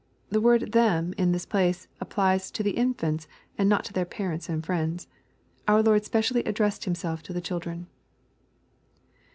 [0.31, 4.49] ]The word" them" in this place applies to the infants, and not to their parents
[4.49, 5.07] and friends.
[5.67, 7.85] Our Lord specially addressed Himself to the children.